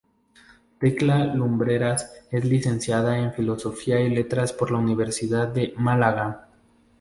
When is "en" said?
3.19-3.33